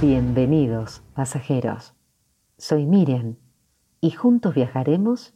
[0.00, 1.92] Bienvenidos, pasajeros.
[2.56, 3.36] Soy Miriam
[4.00, 5.34] y juntos viajaremos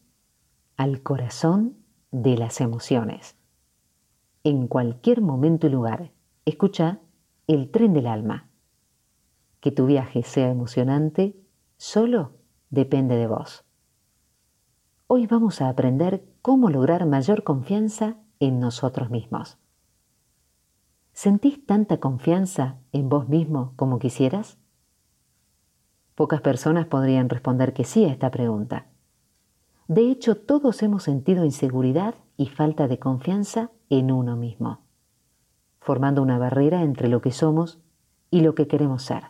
[0.78, 1.76] al corazón
[2.10, 3.36] de las emociones.
[4.42, 6.12] En cualquier momento y lugar,
[6.46, 7.00] escucha
[7.46, 8.48] el tren del alma.
[9.60, 11.36] Que tu viaje sea emocionante
[11.76, 12.32] solo
[12.70, 13.66] depende de vos.
[15.08, 19.58] Hoy vamos a aprender cómo lograr mayor confianza en nosotros mismos.
[21.14, 24.58] ¿Sentís tanta confianza en vos mismo como quisieras?
[26.16, 28.88] Pocas personas podrían responder que sí a esta pregunta.
[29.86, 34.80] De hecho, todos hemos sentido inseguridad y falta de confianza en uno mismo,
[35.78, 37.78] formando una barrera entre lo que somos
[38.32, 39.22] y lo que queremos ser.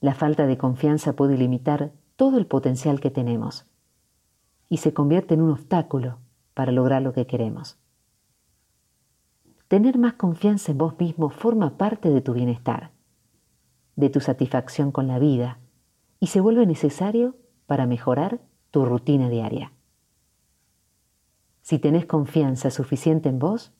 [0.00, 3.66] La falta de confianza puede limitar todo el potencial que tenemos
[4.68, 6.20] y se convierte en un obstáculo
[6.54, 7.80] para lograr lo que queremos.
[9.68, 12.90] Tener más confianza en vos mismo forma parte de tu bienestar,
[13.96, 15.58] de tu satisfacción con la vida
[16.18, 19.72] y se vuelve necesario para mejorar tu rutina diaria.
[21.60, 23.74] Si tenés confianza suficiente en vos,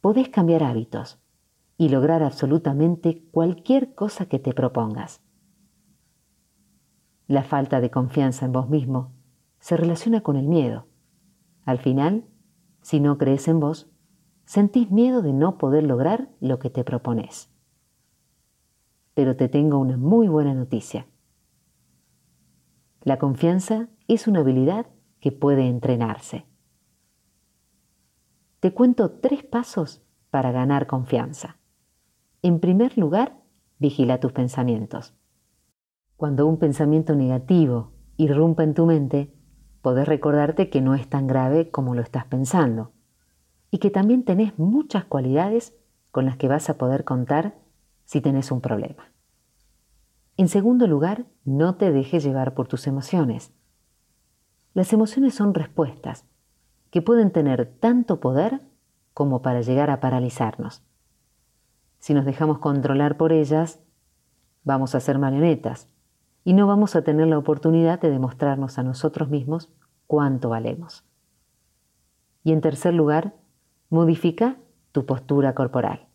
[0.00, 1.20] podés cambiar hábitos
[1.76, 5.20] y lograr absolutamente cualquier cosa que te propongas.
[7.26, 9.12] La falta de confianza en vos mismo
[9.58, 10.86] se relaciona con el miedo.
[11.66, 12.24] Al final,
[12.80, 13.91] si no crees en vos,
[14.52, 17.48] Sentís miedo de no poder lograr lo que te propones.
[19.14, 21.06] Pero te tengo una muy buena noticia.
[23.00, 24.88] La confianza es una habilidad
[25.20, 26.44] que puede entrenarse.
[28.60, 31.56] Te cuento tres pasos para ganar confianza.
[32.42, 33.40] En primer lugar,
[33.78, 35.14] vigila tus pensamientos.
[36.18, 39.32] Cuando un pensamiento negativo irrumpa en tu mente,
[39.80, 42.92] podés recordarte que no es tan grave como lo estás pensando
[43.72, 45.74] y que también tenés muchas cualidades
[46.10, 47.54] con las que vas a poder contar
[48.04, 49.10] si tenés un problema.
[50.36, 53.50] En segundo lugar, no te dejes llevar por tus emociones.
[54.74, 56.26] Las emociones son respuestas
[56.90, 58.60] que pueden tener tanto poder
[59.14, 60.82] como para llegar a paralizarnos.
[61.98, 63.80] Si nos dejamos controlar por ellas,
[64.64, 65.88] vamos a ser marionetas
[66.44, 69.70] y no vamos a tener la oportunidad de demostrarnos a nosotros mismos
[70.06, 71.06] cuánto valemos.
[72.44, 73.34] Y en tercer lugar,
[73.92, 74.56] Modifica
[74.92, 76.08] tu postura corporal.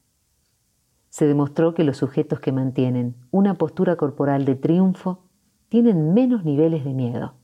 [1.10, 5.28] Se demostró que los sujetos que mantienen una postura corporal de triunfo
[5.70, 7.36] tienen menos niveles de miedo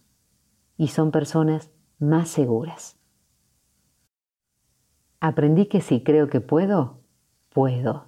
[0.75, 2.97] y son personas más seguras.
[5.19, 7.01] Aprendí que si creo que puedo,
[7.53, 8.05] puedo.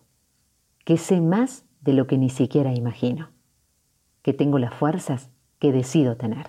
[0.83, 3.29] Que sé más de lo que ni siquiera imagino.
[4.23, 6.47] Que tengo las fuerzas que decido tener.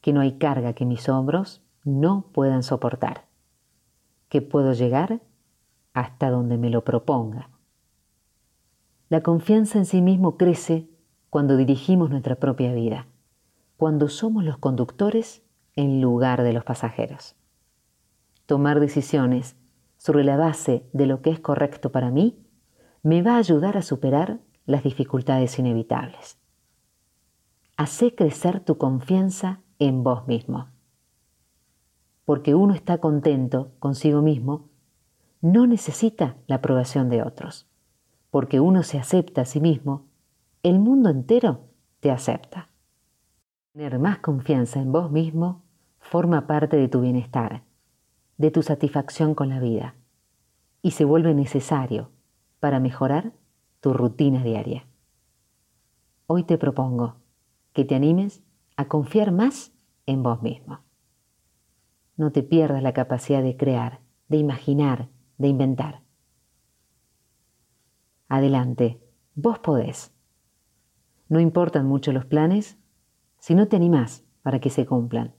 [0.00, 3.27] Que no hay carga que mis hombros no puedan soportar
[4.28, 5.20] que puedo llegar
[5.94, 7.50] hasta donde me lo proponga.
[9.08, 10.88] La confianza en sí mismo crece
[11.30, 13.06] cuando dirigimos nuestra propia vida,
[13.76, 15.42] cuando somos los conductores
[15.76, 17.36] en lugar de los pasajeros.
[18.46, 19.56] Tomar decisiones
[19.96, 22.38] sobre la base de lo que es correcto para mí
[23.02, 26.38] me va a ayudar a superar las dificultades inevitables.
[27.76, 30.68] Hacé crecer tu confianza en vos mismo
[32.28, 34.68] porque uno está contento consigo mismo,
[35.40, 37.66] no necesita la aprobación de otros.
[38.28, 40.04] Porque uno se acepta a sí mismo,
[40.62, 42.68] el mundo entero te acepta.
[43.72, 45.62] Tener más confianza en vos mismo
[46.00, 47.62] forma parte de tu bienestar,
[48.36, 49.94] de tu satisfacción con la vida,
[50.82, 52.10] y se vuelve necesario
[52.60, 53.32] para mejorar
[53.80, 54.84] tu rutina diaria.
[56.26, 57.16] Hoy te propongo
[57.72, 58.42] que te animes
[58.76, 59.72] a confiar más
[60.04, 60.80] en vos mismo.
[62.18, 66.02] No te pierdas la capacidad de crear, de imaginar, de inventar.
[68.28, 69.00] Adelante,
[69.36, 70.12] vos podés.
[71.28, 72.76] No importan mucho los planes
[73.38, 75.32] si no te animás para que se cumplan.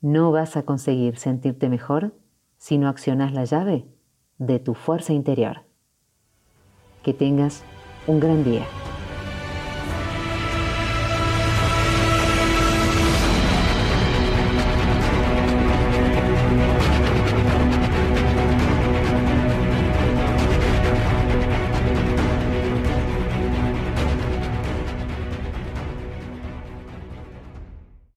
[0.00, 2.14] No vas a conseguir sentirte mejor
[2.56, 3.88] si no accionás la llave
[4.38, 5.62] de tu fuerza interior.
[7.02, 7.64] Que tengas
[8.06, 8.64] un gran día.